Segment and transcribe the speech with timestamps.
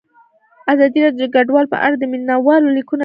[0.73, 2.99] ازادي راډیو د کډوال په اړه د مینه والو لیکونه لوستي.